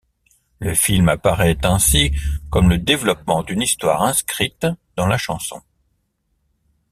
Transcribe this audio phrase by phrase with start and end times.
[0.57, 2.11] Le film apparaît ainsi
[2.49, 5.61] comme le développement d'une histoire inscrite dans la chanson.